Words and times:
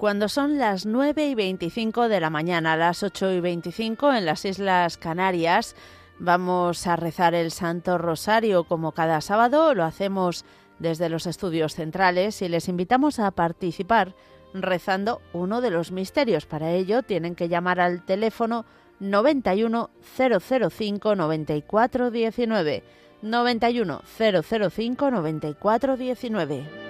cuando 0.00 0.30
son 0.30 0.56
las 0.56 0.86
9 0.86 1.28
y 1.28 1.34
25 1.34 2.08
de 2.08 2.20
la 2.20 2.30
mañana, 2.30 2.74
las 2.74 3.02
8 3.02 3.32
y 3.32 3.40
25 3.40 4.14
en 4.14 4.24
las 4.24 4.46
Islas 4.46 4.96
Canarias. 4.96 5.76
Vamos 6.18 6.86
a 6.86 6.96
rezar 6.96 7.34
el 7.34 7.50
Santo 7.50 7.98
Rosario 7.98 8.64
como 8.64 8.92
cada 8.92 9.20
sábado, 9.20 9.74
lo 9.74 9.84
hacemos 9.84 10.46
desde 10.78 11.10
los 11.10 11.26
estudios 11.26 11.74
centrales 11.74 12.40
y 12.40 12.48
les 12.48 12.66
invitamos 12.68 13.18
a 13.18 13.30
participar 13.30 14.14
rezando 14.54 15.20
uno 15.34 15.60
de 15.60 15.70
los 15.70 15.92
misterios. 15.92 16.46
Para 16.46 16.72
ello 16.72 17.02
tienen 17.02 17.34
que 17.34 17.50
llamar 17.50 17.78
al 17.78 18.02
teléfono 18.02 18.64
91 19.00 19.90
005 20.16 21.14
94 21.14 22.10
19 22.10 22.84
91 23.20 24.02
005 24.16 25.10
94 25.10 25.96
19. 25.98 26.89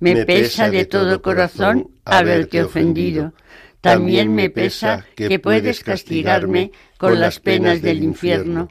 me 0.00 0.24
pesa 0.24 0.70
de 0.70 0.84
todo 0.84 1.22
corazón 1.22 1.90
haberte 2.04 2.62
ofendido. 2.62 3.32
También 3.80 4.34
me 4.34 4.50
pesa 4.50 5.06
que 5.14 5.38
puedes 5.38 5.84
castigarme 5.84 6.72
con 6.98 7.20
las 7.20 7.40
penas 7.40 7.80
del 7.80 8.02
infierno. 8.02 8.68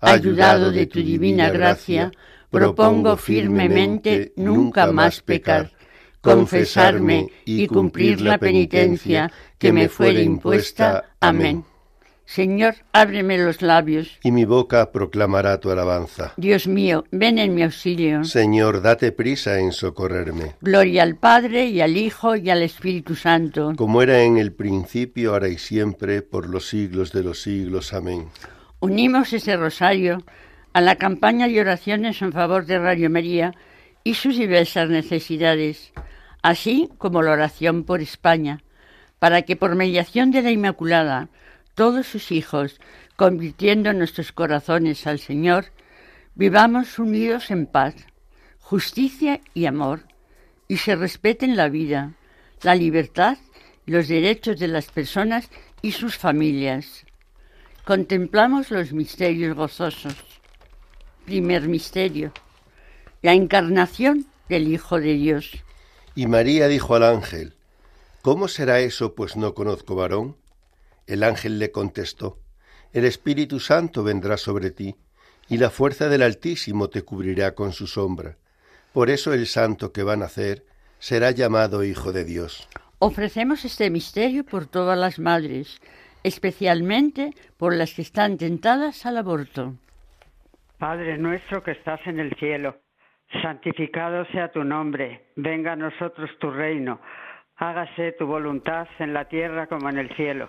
Ayudado 0.00 0.70
de 0.72 0.86
tu 0.86 1.00
divina 1.00 1.50
gracia, 1.50 2.12
propongo 2.50 3.16
firmemente 3.16 4.32
nunca 4.36 4.90
más 4.92 5.22
pecar, 5.22 5.72
confesarme 6.20 7.28
y 7.44 7.66
cumplir 7.66 8.20
la 8.20 8.38
penitencia 8.38 9.30
que 9.58 9.72
me 9.72 9.88
fuere 9.88 10.22
impuesta. 10.22 11.10
Amén. 11.20 11.64
Señor, 12.28 12.74
ábreme 12.92 13.38
los 13.38 13.62
labios. 13.62 14.18
Y 14.22 14.32
mi 14.32 14.44
boca 14.44 14.92
proclamará 14.92 15.60
tu 15.60 15.70
alabanza. 15.70 16.34
Dios 16.36 16.68
mío, 16.68 17.04
ven 17.10 17.38
en 17.38 17.54
mi 17.54 17.62
auxilio. 17.62 18.22
Señor, 18.22 18.82
date 18.82 19.12
prisa 19.12 19.58
en 19.60 19.72
socorrerme. 19.72 20.54
Gloria 20.60 21.04
al 21.04 21.16
Padre 21.16 21.64
y 21.68 21.80
al 21.80 21.96
Hijo 21.96 22.36
y 22.36 22.50
al 22.50 22.60
Espíritu 22.60 23.14
Santo. 23.14 23.72
Como 23.76 24.02
era 24.02 24.20
en 24.20 24.36
el 24.36 24.52
principio, 24.52 25.32
ahora 25.32 25.48
y 25.48 25.56
siempre, 25.56 26.20
por 26.20 26.50
los 26.50 26.68
siglos 26.68 27.12
de 27.12 27.22
los 27.22 27.40
siglos. 27.40 27.94
Amén. 27.94 28.28
Unimos 28.78 29.32
ese 29.32 29.56
rosario 29.56 30.22
a 30.74 30.82
la 30.82 30.96
campaña 30.96 31.48
de 31.48 31.62
oraciones 31.62 32.20
en 32.20 32.32
favor 32.32 32.66
de 32.66 32.78
Radio 32.78 33.08
María 33.08 33.54
y 34.04 34.14
sus 34.14 34.36
diversas 34.36 34.90
necesidades, 34.90 35.94
así 36.42 36.90
como 36.98 37.22
la 37.22 37.32
oración 37.32 37.84
por 37.84 38.02
España, 38.02 38.62
para 39.18 39.40
que 39.42 39.56
por 39.56 39.76
mediación 39.76 40.30
de 40.30 40.42
la 40.42 40.50
Inmaculada, 40.50 41.30
todos 41.78 42.08
sus 42.08 42.32
hijos, 42.32 42.80
convirtiendo 43.14 43.92
nuestros 43.92 44.32
corazones 44.32 45.06
al 45.06 45.20
Señor, 45.20 45.66
vivamos 46.34 46.98
unidos 46.98 47.52
en 47.52 47.66
paz, 47.66 47.94
justicia 48.58 49.40
y 49.54 49.66
amor, 49.66 50.02
y 50.66 50.78
se 50.78 50.96
respeten 50.96 51.54
la 51.54 51.68
vida, 51.68 52.14
la 52.62 52.74
libertad 52.74 53.38
los 53.86 54.08
derechos 54.08 54.58
de 54.58 54.66
las 54.66 54.86
personas 54.90 55.50
y 55.80 55.92
sus 55.92 56.18
familias. 56.18 57.06
Contemplamos 57.84 58.72
los 58.72 58.92
misterios 58.92 59.56
gozosos. 59.56 60.16
Primer 61.26 61.68
misterio, 61.68 62.32
la 63.22 63.34
encarnación 63.34 64.26
del 64.48 64.66
Hijo 64.66 65.00
de 65.00 65.14
Dios. 65.14 65.52
Y 66.16 66.26
María 66.26 66.66
dijo 66.66 66.96
al 66.96 67.04
ángel, 67.04 67.54
¿Cómo 68.22 68.48
será 68.48 68.80
eso, 68.80 69.14
pues 69.14 69.36
no 69.36 69.54
conozco 69.54 69.94
varón? 69.94 70.36
El 71.08 71.22
ángel 71.22 71.58
le 71.58 71.72
contestó, 71.72 72.38
El 72.92 73.06
Espíritu 73.06 73.60
Santo 73.60 74.04
vendrá 74.04 74.36
sobre 74.36 74.70
ti, 74.70 74.94
y 75.48 75.56
la 75.56 75.70
fuerza 75.70 76.10
del 76.10 76.20
Altísimo 76.20 76.90
te 76.90 77.00
cubrirá 77.00 77.54
con 77.54 77.72
su 77.72 77.86
sombra. 77.86 78.36
Por 78.92 79.08
eso 79.08 79.32
el 79.32 79.46
santo 79.46 79.90
que 79.90 80.02
va 80.02 80.12
a 80.12 80.16
nacer 80.16 80.64
será 80.98 81.30
llamado 81.30 81.82
Hijo 81.82 82.12
de 82.12 82.24
Dios. 82.24 82.68
Ofrecemos 82.98 83.64
este 83.64 83.88
misterio 83.88 84.44
por 84.44 84.66
todas 84.66 84.98
las 84.98 85.18
madres, 85.18 85.80
especialmente 86.24 87.32
por 87.56 87.74
las 87.74 87.94
que 87.94 88.02
están 88.02 88.36
tentadas 88.36 89.06
al 89.06 89.16
aborto. 89.16 89.76
Padre 90.76 91.16
nuestro 91.16 91.62
que 91.62 91.70
estás 91.70 92.00
en 92.06 92.20
el 92.20 92.36
cielo, 92.36 92.76
santificado 93.40 94.26
sea 94.26 94.52
tu 94.52 94.62
nombre, 94.62 95.30
venga 95.36 95.72
a 95.72 95.76
nosotros 95.76 96.28
tu 96.38 96.50
reino, 96.50 97.00
hágase 97.56 98.12
tu 98.12 98.26
voluntad 98.26 98.86
en 98.98 99.14
la 99.14 99.24
tierra 99.26 99.68
como 99.68 99.88
en 99.88 99.96
el 99.96 100.14
cielo. 100.14 100.48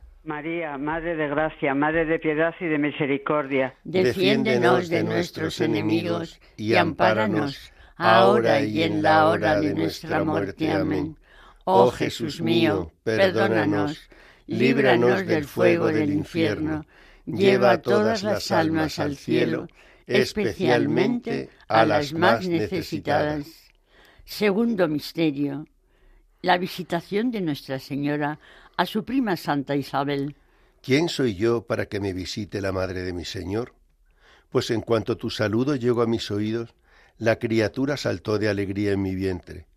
María, 0.23 0.77
Madre 0.77 1.15
de 1.15 1.27
Gracia, 1.27 1.73
Madre 1.73 2.05
de 2.05 2.19
Piedad 2.19 2.53
y 2.59 2.65
de 2.65 2.77
Misericordia, 2.77 3.73
defiéndenos 3.83 4.87
de 4.87 5.03
nuestros 5.03 5.59
enemigos 5.61 6.39
y 6.57 6.75
ampáranos, 6.75 7.73
ahora 7.95 8.61
y 8.61 8.83
en 8.83 9.01
la 9.01 9.27
hora 9.27 9.59
de 9.59 9.73
nuestra 9.73 10.23
muerte. 10.23 10.71
Amén. 10.71 11.17
Oh 11.65 11.89
Jesús 11.89 12.39
mío, 12.39 12.91
perdónanos, 13.03 14.09
líbranos 14.45 15.25
del 15.25 15.45
fuego 15.45 15.87
del 15.87 16.11
infierno, 16.11 16.85
lleva 17.25 17.81
todas 17.81 18.21
las 18.21 18.51
almas 18.51 18.99
al 18.99 19.15
cielo, 19.15 19.67
especialmente 20.05 21.49
a 21.67 21.83
las 21.85 22.13
más 22.13 22.47
necesitadas. 22.47 23.71
Segundo 24.23 24.87
misterio, 24.87 25.65
la 26.41 26.57
visitación 26.57 27.31
de 27.31 27.41
Nuestra 27.41 27.79
Señora 27.79 28.39
a 28.77 28.85
su 28.85 29.03
prima 29.03 29.37
Santa 29.37 29.75
Isabel. 29.75 30.35
¿Quién 30.81 31.09
soy 31.09 31.35
yo 31.35 31.63
para 31.67 31.85
que 31.85 31.99
me 31.99 32.13
visite 32.13 32.61
la 32.61 32.71
madre 32.71 33.03
de 33.03 33.13
mi 33.13 33.25
Señor? 33.25 33.75
Pues 34.49 34.71
en 34.71 34.81
cuanto 34.81 35.15
tu 35.15 35.29
saludo 35.29 35.75
llegó 35.75 36.01
a 36.01 36.07
mis 36.07 36.31
oídos, 36.31 36.73
la 37.17 37.37
criatura 37.37 37.97
saltó 37.97 38.39
de 38.39 38.49
alegría 38.49 38.93
en 38.93 39.01
mi 39.01 39.13
vientre. 39.13 39.67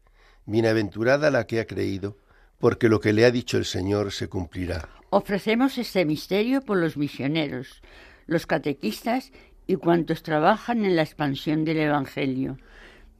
Bienaventurada 0.47 1.31
la 1.31 1.47
que 1.47 1.61
ha 1.61 1.67
creído, 1.67 2.17
porque 2.59 2.89
lo 2.89 3.01
que 3.01 3.13
le 3.13 3.27
ha 3.27 3.31
dicho 3.31 3.59
el 3.59 3.67
Señor 3.67 4.13
se 4.13 4.29
cumplirá. 4.29 4.89
Ofrecemos 5.11 5.77
este 5.79 6.05
misterio 6.05 6.63
por 6.63 6.79
los 6.79 6.97
misioneros, 6.97 7.83
los 8.27 8.47
catequistas 8.47 9.31
y 9.67 9.77
cuantos 9.77 10.23
trabajan 10.23 10.85
en 10.85 10.97
la 10.97 11.03
expansión 11.03 11.65
del 11.65 11.79
Evangelio. 11.79 12.59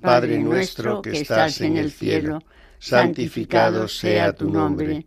Padre 0.01 0.39
nuestro 0.39 1.03
que 1.03 1.21
estás 1.21 1.61
en 1.61 1.77
el 1.77 1.93
cielo, 1.93 2.41
santificado 2.79 3.89
sea 3.89 4.33
tu 4.33 4.51
nombre 4.51 5.07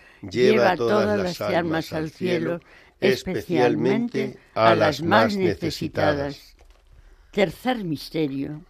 lleva 0.21 0.75
todas 0.75 1.19
las 1.19 1.41
almas 1.41 1.93
al 1.93 2.09
cielo, 2.09 2.59
especialmente 2.99 4.37
a 4.53 4.75
las 4.75 5.01
más 5.01 5.35
necesitadas. 5.35 6.55
Tercer 7.31 7.83
misterio. 7.83 8.61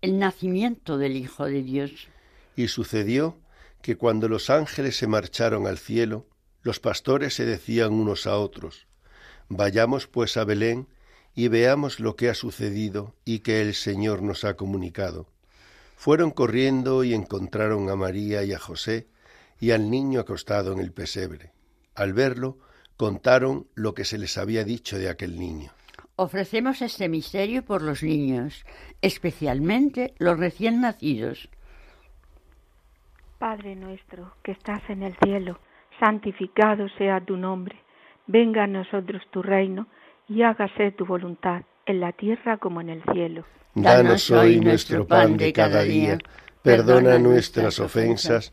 El 0.00 0.18
nacimiento 0.18 0.98
del 0.98 1.16
Hijo 1.16 1.46
de 1.46 1.62
Dios. 1.62 2.08
Y 2.54 2.68
sucedió 2.68 3.38
que 3.82 3.96
cuando 3.96 4.28
los 4.28 4.50
ángeles 4.50 4.96
se 4.96 5.06
marcharon 5.06 5.66
al 5.66 5.78
cielo, 5.78 6.26
los 6.62 6.80
pastores 6.80 7.34
se 7.34 7.44
decían 7.44 7.92
unos 7.92 8.26
a 8.26 8.36
otros, 8.36 8.86
Vayamos 9.48 10.08
pues 10.08 10.36
a 10.36 10.44
Belén 10.44 10.88
y 11.34 11.48
veamos 11.48 12.00
lo 12.00 12.16
que 12.16 12.28
ha 12.28 12.34
sucedido 12.34 13.14
y 13.24 13.40
que 13.40 13.62
el 13.62 13.74
Señor 13.74 14.22
nos 14.22 14.44
ha 14.44 14.54
comunicado. 14.54 15.28
Fueron 15.96 16.30
corriendo 16.30 17.04
y 17.04 17.14
encontraron 17.14 17.88
a 17.88 17.96
María 17.96 18.42
y 18.42 18.52
a 18.52 18.58
José 18.58 19.06
y 19.60 19.70
al 19.70 19.90
niño 19.90 20.20
acostado 20.20 20.72
en 20.72 20.80
el 20.80 20.92
pesebre. 20.92 21.52
Al 21.94 22.12
verlo, 22.12 22.58
contaron 22.96 23.66
lo 23.74 23.94
que 23.94 24.04
se 24.04 24.18
les 24.18 24.38
había 24.38 24.64
dicho 24.64 24.98
de 24.98 25.08
aquel 25.08 25.38
niño. 25.38 25.70
Ofrecemos 26.16 26.80
este 26.80 27.08
misterio 27.08 27.64
por 27.64 27.82
los 27.82 28.02
niños, 28.02 28.64
especialmente 29.02 30.14
los 30.18 30.38
recién 30.38 30.80
nacidos. 30.80 31.50
Padre 33.38 33.76
nuestro 33.76 34.32
que 34.42 34.52
estás 34.52 34.82
en 34.88 35.02
el 35.02 35.14
cielo, 35.22 35.58
santificado 36.00 36.88
sea 36.96 37.20
tu 37.20 37.36
nombre. 37.36 37.76
Venga 38.26 38.64
a 38.64 38.66
nosotros 38.66 39.22
tu 39.30 39.42
reino 39.42 39.88
y 40.26 40.42
hágase 40.42 40.90
tu 40.92 41.04
voluntad 41.04 41.62
en 41.84 42.00
la 42.00 42.12
tierra 42.12 42.56
como 42.56 42.80
en 42.80 42.88
el 42.90 43.02
cielo. 43.12 43.44
Danos 43.74 44.30
hoy 44.30 44.58
nuestro 44.58 45.06
pan 45.06 45.36
de 45.36 45.52
cada 45.52 45.82
día. 45.82 46.16
Perdona 46.62 47.18
nuestras 47.18 47.78
ofensas 47.78 48.52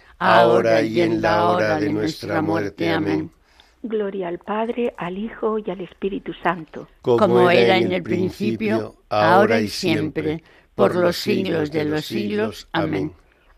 ahora 0.21 0.81
y 0.81 1.01
en 1.01 1.21
la 1.21 1.45
hora 1.49 1.79
de 1.79 1.91
nuestra 1.91 2.41
muerte. 2.41 2.89
Amén. 2.89 3.31
Gloria 3.83 4.27
al 4.27 4.37
Padre, 4.37 4.93
al 4.95 5.17
Hijo 5.17 5.57
y 5.57 5.69
al 5.71 5.81
Espíritu 5.81 6.33
Santo. 6.43 6.87
Como 7.01 7.49
era 7.49 7.77
en 7.77 7.91
el 7.91 8.03
principio, 8.03 8.97
ahora 9.09 9.59
y 9.59 9.67
siempre, 9.67 10.43
por 10.75 10.95
los 10.95 11.17
siglos 11.17 11.71
de 11.71 11.85
los 11.85 12.05
siglos. 12.05 12.67
Amén. 12.71 13.13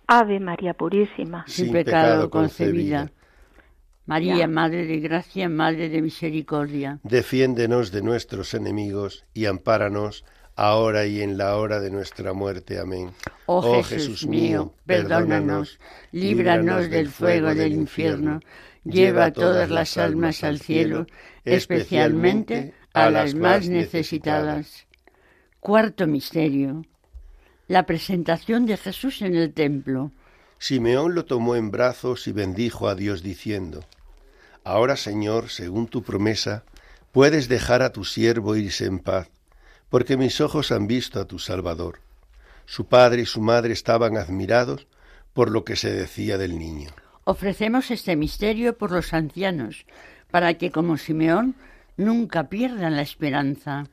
Ave 0.08 0.39
María 0.39 0.74
Purísima, 0.74 1.43
sin 1.48 1.72
pecado 1.72 2.29
concebida. 2.29 3.12
María, 4.05 4.48
Madre 4.48 4.86
de 4.86 5.00
Gracia, 5.00 5.48
Madre 5.48 5.88
de 5.88 6.01
Misericordia. 6.01 7.00
Defiéndenos 7.03 7.91
de 7.91 8.01
nuestros 8.01 8.53
enemigos 8.53 9.25
y 9.34 9.46
ampáranos 9.46 10.25
ahora 10.55 11.05
y 11.05 11.22
en 11.22 11.38
la 11.38 11.57
hora 11.57 11.79
de 11.79 11.89
nuestra 11.89 12.33
muerte. 12.33 12.79
Amén. 12.79 13.12
Oh, 13.45 13.79
oh 13.79 13.83
Jesús 13.83 14.25
mío, 14.25 14.74
perdónanos, 14.86 15.79
líbranos 16.12 16.89
del 16.89 17.10
fuego 17.10 17.53
del 17.53 17.74
infierno, 17.74 18.39
lleva 18.83 19.31
todas 19.31 19.69
las 19.69 19.98
almas 19.98 20.43
al 20.43 20.60
cielo, 20.60 21.07
especialmente 21.45 22.74
a 22.93 23.10
las 23.10 23.36
más 23.36 23.67
necesitadas. 23.67 24.88
Cuarto 25.60 26.07
misterio 26.07 26.83
la 27.67 27.86
presentación 27.86 28.65
de 28.65 28.77
Jesús 28.77 29.22
en 29.22 29.36
el 29.36 29.53
templo. 29.53 30.12
Simeón 30.60 31.15
lo 31.15 31.25
tomó 31.25 31.55
en 31.55 31.72
brazos 31.72 32.27
y 32.27 32.31
bendijo 32.31 32.88
a 32.88 32.95
Dios 32.95 33.24
diciendo, 33.24 33.83
Ahora, 34.63 34.95
Señor, 34.95 35.50
según 35.50 35.88
tu 35.88 36.03
promesa, 36.03 36.63
puedes 37.12 37.48
dejar 37.50 37.81
a 37.81 37.91
tu 37.91 38.05
siervo 38.05 38.55
irse 38.55 38.86
en 38.86 39.00
paz, 39.00 39.29
porque 39.93 40.17
mis 40.17 40.41
ojos 40.41 40.71
han 40.71 40.88
visto 40.88 41.19
a 41.19 41.25
tu 41.25 41.38
Salvador. 41.38 42.00
Su 42.65 42.88
padre 42.88 43.21
y 43.21 43.25
su 43.27 43.41
madre 43.41 43.73
estaban 43.73 44.17
admirados 44.17 44.88
por 45.33 45.51
lo 45.51 45.63
que 45.63 45.75
se 45.75 45.93
decía 45.93 46.39
del 46.39 46.57
niño. 46.57 46.89
Ofrecemos 47.25 47.91
este 47.91 48.15
misterio 48.15 48.75
por 48.75 48.89
los 48.91 49.13
ancianos, 49.13 49.85
para 50.31 50.55
que, 50.55 50.71
como 50.71 50.97
Simeón, 50.97 51.53
nunca 51.95 52.50
pierdan 52.50 52.95
la 52.95 53.03
esperanza. 53.03 53.85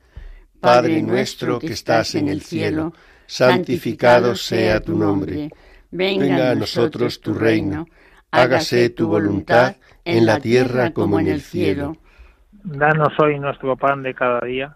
Padre 0.59 1.03
nuestro 1.03 1.59
que 1.59 1.73
estás 1.73 2.15
en 2.15 2.29
el 2.29 2.41
cielo, 2.41 2.93
santificado 3.27 4.35
sea 4.35 4.79
tu 4.79 4.97
nombre. 4.97 5.51
Venga 5.91 6.49
a 6.49 6.55
nosotros 6.55 7.21
tu 7.21 7.35
reino. 7.35 7.85
Hágase 8.31 8.89
tu 8.89 9.07
voluntad 9.07 9.75
en 10.03 10.25
la 10.25 10.39
tierra 10.39 10.93
como 10.93 11.19
en 11.19 11.27
el 11.27 11.41
cielo. 11.41 11.95
Danos 12.51 13.13
hoy 13.19 13.37
nuestro 13.39 13.77
pan 13.77 14.01
de 14.01 14.15
cada 14.15 14.39
día. 14.39 14.75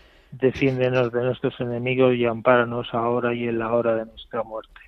Defiéndenos 0.31 1.11
de 1.11 1.23
nuestros 1.23 1.59
enemigos 1.59 2.15
y 2.15 2.25
ampáranos 2.25 2.87
ahora 2.93 3.33
y 3.33 3.47
en 3.47 3.59
la 3.59 3.73
hora 3.73 3.95
de 3.95 4.05
nuestra 4.05 4.43
muerte. 4.43 4.79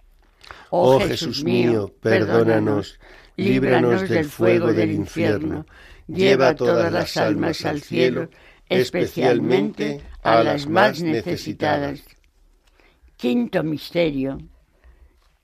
Oh, 0.70 0.96
oh 0.96 1.00
Jesús 1.00 1.44
mío, 1.44 1.92
perdónanos, 2.02 3.00
líbranos 3.36 4.08
del 4.10 4.26
fuego 4.26 4.74
del 4.74 4.92
infierno, 4.92 5.66
lleva 6.08 6.56
todas 6.56 6.92
las 6.92 7.18
almas 7.18 7.66
al 7.66 7.82
cielo, 7.82 8.30
especialmente 8.70 10.02
a 10.24 10.44
las 10.44 10.68
más 10.68 11.02
necesitadas. 11.02 12.04
Quinto 13.18 13.64
misterio. 13.64 14.38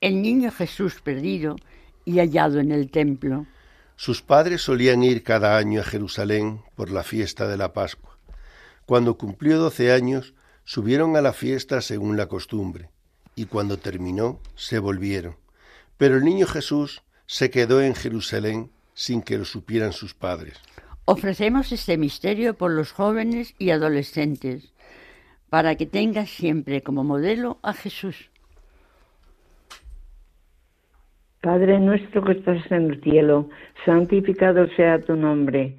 El 0.00 0.22
niño 0.22 0.50
Jesús 0.50 1.00
perdido 1.02 1.56
y 2.04 2.18
hallado 2.18 2.58
en 2.58 2.72
el 2.72 2.90
templo. 2.90 3.46
Sus 3.96 4.22
padres 4.22 4.62
solían 4.62 5.02
ir 5.02 5.22
cada 5.22 5.58
año 5.58 5.80
a 5.80 5.84
Jerusalén 5.84 6.62
por 6.74 6.90
la 6.90 7.02
fiesta 7.02 7.46
de 7.46 7.58
la 7.58 7.72
Pascua. 7.72 8.09
Cuando 8.90 9.16
cumplió 9.16 9.58
doce 9.58 9.92
años, 9.92 10.34
subieron 10.64 11.14
a 11.14 11.20
la 11.20 11.32
fiesta 11.32 11.80
según 11.80 12.16
la 12.16 12.26
costumbre, 12.26 12.88
y 13.36 13.44
cuando 13.44 13.76
terminó, 13.76 14.40
se 14.56 14.80
volvieron. 14.80 15.36
Pero 15.96 16.16
el 16.16 16.24
niño 16.24 16.44
Jesús 16.44 17.04
se 17.24 17.50
quedó 17.52 17.80
en 17.80 17.94
Jerusalén 17.94 18.68
sin 18.92 19.22
que 19.22 19.38
lo 19.38 19.44
supieran 19.44 19.92
sus 19.92 20.12
padres. 20.12 20.60
Ofrecemos 21.04 21.70
este 21.70 21.98
misterio 21.98 22.54
por 22.54 22.72
los 22.72 22.90
jóvenes 22.90 23.54
y 23.60 23.70
adolescentes, 23.70 24.72
para 25.50 25.76
que 25.76 25.86
tengas 25.86 26.28
siempre 26.28 26.80
como 26.80 27.04
modelo 27.04 27.60
a 27.62 27.74
Jesús. 27.74 28.28
Padre 31.42 31.78
nuestro 31.78 32.24
que 32.24 32.32
estás 32.32 32.72
en 32.72 32.90
el 32.90 33.00
cielo, 33.04 33.50
santificado 33.84 34.66
sea 34.74 35.00
tu 35.00 35.14
nombre. 35.14 35.78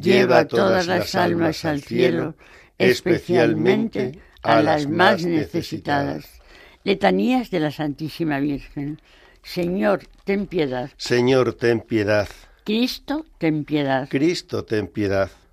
lleva 0.00 0.46
todas 0.46 0.86
las 0.86 1.14
almas 1.14 1.64
al 1.64 1.82
cielo, 1.82 2.34
especialmente 2.78 4.20
a 4.42 4.62
las 4.62 4.86
más 4.88 5.24
necesitadas. 5.24 6.40
Letanías 6.84 7.50
de 7.50 7.60
la 7.60 7.70
Santísima 7.70 8.38
Virgen. 8.38 9.00
Señor, 9.42 10.02
ten 10.24 10.46
piedad. 10.46 10.90
Señor, 10.96 11.54
ten 11.54 11.80
piedad. 11.80 12.28
Cristo, 12.64 13.26
ten 13.38 13.64
piedad. 13.64 14.08
Cristo, 14.08 14.64
ten 14.64 14.88
piedad. 14.88 15.30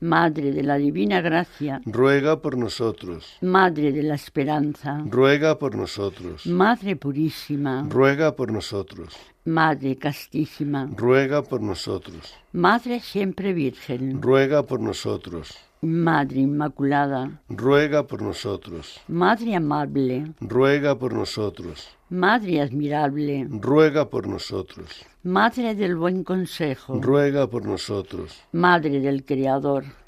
Madre 0.00 0.50
de 0.52 0.62
la 0.62 0.76
Divina 0.76 1.20
Gracia, 1.20 1.82
ruega 1.84 2.40
por 2.40 2.56
nosotros. 2.56 3.36
Madre 3.42 3.92
de 3.92 4.02
la 4.02 4.14
Esperanza, 4.14 5.02
ruega 5.04 5.58
por 5.58 5.74
nosotros. 5.74 6.46
Madre 6.46 6.96
Purísima, 6.96 7.86
ruega 7.86 8.34
por 8.34 8.50
nosotros. 8.50 9.14
Madre 9.44 9.96
castísima, 9.96 10.88
ruega 10.96 11.42
por 11.42 11.60
nosotros. 11.60 12.34
Madre 12.52 13.00
siempre 13.00 13.52
Virgen, 13.52 14.22
ruega 14.22 14.62
por 14.62 14.80
nosotros. 14.80 15.69
Madre 15.82 16.40
Inmaculada, 16.40 17.40
ruega 17.48 18.06
por 18.06 18.20
nosotros. 18.20 19.00
Madre 19.08 19.54
amable, 19.54 20.34
ruega 20.38 20.98
por 20.98 21.14
nosotros. 21.14 21.88
Madre 22.10 22.60
admirable, 22.60 23.46
ruega 23.48 24.10
por 24.10 24.26
nosotros. 24.26 25.06
Madre 25.22 25.74
del 25.74 25.96
buen 25.96 26.22
consejo, 26.22 27.00
ruega 27.00 27.46
por 27.46 27.64
nosotros. 27.64 28.42
Madre 28.52 29.00
del 29.00 29.24
Creador, 29.24 29.84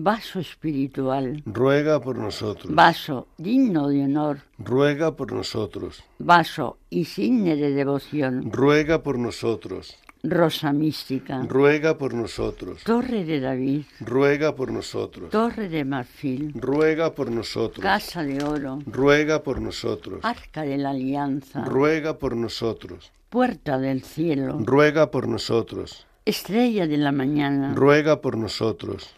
Vaso 0.00 0.38
espiritual, 0.38 1.42
ruega 1.44 2.00
por 2.00 2.16
nosotros. 2.16 2.72
Vaso 2.72 3.26
digno 3.36 3.88
de 3.88 4.04
honor, 4.04 4.42
ruega 4.56 5.16
por 5.16 5.32
nosotros. 5.32 6.04
Vaso 6.20 6.78
insigne 6.90 7.56
de 7.56 7.72
devoción, 7.72 8.48
ruega 8.52 9.02
por 9.02 9.18
nosotros. 9.18 9.96
Rosa 10.22 10.72
mística, 10.72 11.42
ruega 11.48 11.98
por 11.98 12.14
nosotros. 12.14 12.84
Torre 12.84 13.24
de 13.24 13.40
David, 13.40 13.86
ruega 13.98 14.54
por 14.54 14.70
nosotros. 14.70 15.30
Torre 15.30 15.68
de 15.68 15.84
marfil, 15.84 16.52
ruega 16.54 17.12
por 17.12 17.32
nosotros. 17.32 17.82
Casa 17.82 18.22
de 18.22 18.44
oro, 18.44 18.78
ruega 18.86 19.42
por 19.42 19.60
nosotros. 19.60 20.20
Arca 20.22 20.62
de 20.62 20.78
la 20.78 20.90
alianza, 20.90 21.64
ruega 21.64 22.18
por 22.18 22.36
nosotros. 22.36 23.10
Puerta 23.30 23.80
del 23.80 24.04
cielo, 24.04 24.58
ruega 24.60 25.10
por 25.10 25.26
nosotros. 25.26 26.06
Estrella 26.24 26.86
de 26.86 26.98
la 26.98 27.10
mañana, 27.10 27.74
ruega 27.74 28.20
por 28.20 28.36
nosotros. 28.36 29.17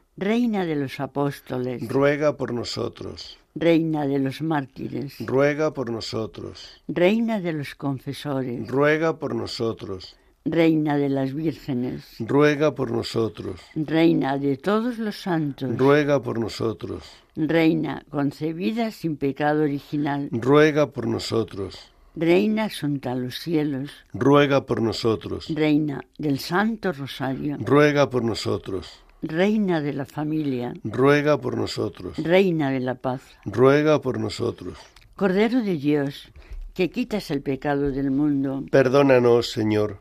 Reina 0.21 0.67
de 0.67 0.75
los 0.75 0.99
apóstoles, 0.99 1.81
ruega 1.87 2.37
por 2.37 2.53
nosotros. 2.53 3.39
Reina 3.55 4.05
de 4.05 4.19
los 4.19 4.43
mártires, 4.43 5.15
ruega 5.19 5.73
por 5.73 5.89
nosotros. 5.89 6.79
Reina 6.87 7.39
de 7.39 7.53
los 7.53 7.73
confesores, 7.73 8.67
ruega 8.67 9.17
por 9.17 9.33
nosotros. 9.33 10.15
Reina 10.45 10.95
de 10.97 11.09
las 11.09 11.33
vírgenes, 11.33 12.17
ruega 12.19 12.75
por 12.75 12.91
nosotros. 12.91 13.61
Reina 13.73 14.37
de 14.37 14.57
todos 14.57 14.99
los 14.99 15.15
santos, 15.15 15.75
ruega 15.75 16.21
por 16.21 16.37
nosotros. 16.37 17.01
Reina 17.35 18.05
concebida 18.11 18.91
sin 18.91 19.17
pecado 19.17 19.63
original, 19.63 20.29
ruega 20.31 20.91
por 20.91 21.07
nosotros. 21.07 21.91
Reina 22.15 22.65
asunta 22.65 23.13
a 23.13 23.15
los 23.15 23.39
cielos, 23.39 23.89
ruega 24.13 24.67
por 24.67 24.83
nosotros. 24.83 25.47
Reina 25.49 26.03
del 26.19 26.37
Santo 26.37 26.91
Rosario, 26.91 27.57
ruega 27.59 28.07
por 28.11 28.23
nosotros. 28.23 29.00
Reina 29.21 29.81
de 29.81 29.93
la 29.93 30.05
familia, 30.05 30.73
ruega 30.83 31.39
por 31.39 31.55
nosotros. 31.55 32.17
Reina 32.17 32.71
de 32.71 32.79
la 32.79 32.95
paz, 32.95 33.21
ruega 33.45 34.01
por 34.01 34.19
nosotros. 34.19 34.79
Cordero 35.15 35.61
de 35.61 35.77
Dios, 35.77 36.31
que 36.73 36.89
quitas 36.89 37.29
el 37.29 37.43
pecado 37.43 37.91
del 37.91 38.09
mundo, 38.09 38.65
perdónanos, 38.71 39.51
Señor. 39.51 39.99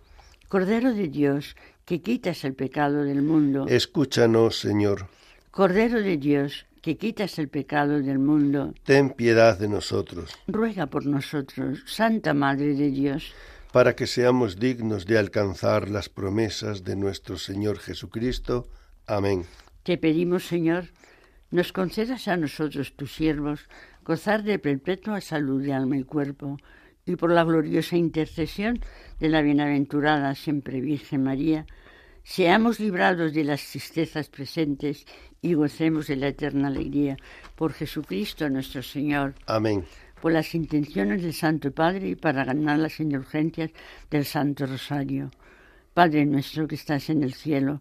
Cordero 0.48 0.94
de 0.94 1.09
Dios, 1.09 1.54
que 1.85 2.00
quitas 2.00 2.44
el 2.44 2.54
pecado 2.54 3.04
del 3.04 3.20
mundo, 3.20 3.66
escúchanos, 3.68 4.59
Señor. 4.59 5.09
Cordero 5.50 6.00
de 6.00 6.16
Dios, 6.16 6.64
que 6.80 6.96
quitas 6.96 7.38
el 7.38 7.50
pecado 7.50 8.00
del 8.00 8.18
mundo, 8.18 8.72
ten 8.85 9.11
piedad 9.11 9.59
de 9.59 9.68
nosotros. 9.68 10.30
Ruega 10.46 10.87
por 10.87 11.04
nosotros, 11.04 11.83
Santa 11.85 12.33
Madre 12.33 12.74
de 12.74 12.90
Dios, 12.90 13.35
para 13.70 13.94
que 13.94 14.06
seamos 14.06 14.59
dignos 14.59 15.04
de 15.04 15.18
alcanzar 15.18 15.90
las 15.90 16.09
promesas 16.09 16.85
de 16.85 16.96
nuestro 16.96 17.37
Señor 17.37 17.78
Jesucristo. 17.80 18.68
Amén. 19.11 19.44
Te 19.83 19.99
pedimos, 19.99 20.46
Señor, 20.46 20.85
nos 21.51 21.73
concedas 21.73 22.29
a 22.29 22.37
nosotros, 22.37 22.94
tus 22.94 23.12
siervos, 23.12 23.68
gozar 24.05 24.44
de 24.44 24.61
perpetua 24.61 25.20
salud 25.20 25.61
de 25.64 25.73
alma 25.73 25.96
y 25.96 26.05
cuerpo, 26.05 26.59
y 27.05 27.16
por 27.16 27.33
la 27.33 27.42
gloriosa 27.42 27.96
intercesión 27.96 28.79
de 29.18 29.29
la 29.29 29.42
bienaventurada 29.42 30.37
siempre 30.37 30.81
Virgen 30.81 31.25
María, 31.25 31.66
seamos 32.23 32.79
librados 32.79 33.33
de 33.33 33.42
las 33.42 33.68
tristezas 33.68 34.29
presentes 34.29 35.05
y 35.42 35.55
gocemos 35.55 36.07
de 36.07 36.14
la 36.14 36.29
eterna 36.29 36.68
alegría. 36.68 37.16
Por 37.57 37.73
Jesucristo 37.73 38.49
nuestro 38.49 38.81
Señor. 38.81 39.35
Amén. 39.46 39.85
Por 40.23 40.31
las 40.31 40.55
intenciones 40.55 41.23
del 41.23 41.35
Santo 41.35 41.73
Padre 41.73 42.11
y 42.11 42.14
para 42.14 42.44
ganar 42.44 42.79
las 42.79 43.01
indulgencias 43.01 43.73
del 44.09 44.25
Santo 44.25 44.66
Rosario. 44.66 45.33
Padre 45.94 46.25
nuestro 46.27 46.68
que 46.68 46.77
estás 46.77 47.11
en 47.11 47.25
el 47.25 47.35
cielo, 47.35 47.81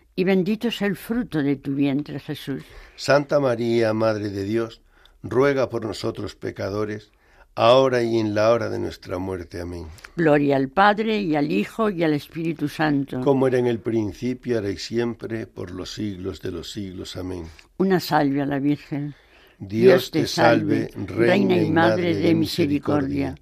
y 0.15 0.23
bendito 0.23 0.67
es 0.67 0.81
el 0.81 0.95
fruto 0.95 1.41
de 1.41 1.55
tu 1.55 1.73
vientre 1.73 2.19
Jesús. 2.19 2.63
Santa 2.95 3.39
María, 3.39 3.93
Madre 3.93 4.29
de 4.29 4.43
Dios, 4.43 4.81
ruega 5.23 5.69
por 5.69 5.85
nosotros 5.85 6.35
pecadores, 6.35 7.11
ahora 7.55 8.03
y 8.03 8.19
en 8.19 8.33
la 8.33 8.51
hora 8.51 8.69
de 8.69 8.79
nuestra 8.79 9.17
muerte. 9.17 9.61
Amén. 9.61 9.87
Gloria 10.15 10.55
al 10.55 10.69
Padre 10.69 11.21
y 11.21 11.35
al 11.35 11.51
Hijo 11.51 11.89
y 11.89 12.03
al 12.03 12.13
Espíritu 12.13 12.67
Santo. 12.67 13.21
Como 13.21 13.47
era 13.47 13.57
en 13.57 13.67
el 13.67 13.79
principio, 13.79 14.57
ahora 14.57 14.69
y 14.69 14.77
siempre, 14.77 15.47
por 15.47 15.71
los 15.71 15.93
siglos 15.93 16.41
de 16.41 16.51
los 16.51 16.71
siglos. 16.71 17.15
Amén. 17.17 17.45
Una 17.77 17.99
salve 17.99 18.41
a 18.41 18.45
la 18.45 18.59
Virgen. 18.59 19.15
Dios 19.59 20.09
te 20.09 20.25
salve, 20.25 20.89
Reina 20.95 21.55
y 21.55 21.69
Madre 21.69 22.15
de 22.15 22.33
misericordia, 22.33 23.35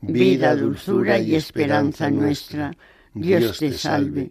vida, 0.00 0.54
dulzura 0.54 1.18
y 1.18 1.34
esperanza 1.34 2.10
nuestra. 2.10 2.72
Dios 3.12 3.58
te 3.58 3.72
salve. 3.72 4.30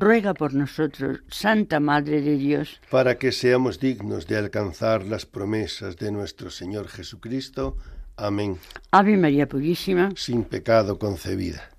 ruega 0.00 0.34
por 0.34 0.54
nosotros, 0.54 1.20
Santa 1.28 1.80
Madre 1.80 2.20
de 2.20 2.36
Dios, 2.36 2.80
para 2.90 3.18
que 3.18 3.32
seamos 3.32 3.80
dignos 3.80 4.26
de 4.26 4.36
alcanzar 4.36 5.04
las 5.04 5.26
promesas 5.26 5.96
de 5.96 6.10
nuestro 6.12 6.50
Señor 6.50 6.88
Jesucristo. 6.88 7.76
Amén. 8.16 8.58
Ave 8.90 9.16
María 9.16 9.48
Purísima, 9.48 10.10
sin 10.16 10.44
pecado 10.44 10.98
concebida. 10.98 11.70